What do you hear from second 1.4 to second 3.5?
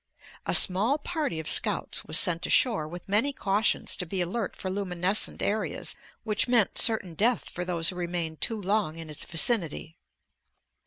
scouts was sent ashore with many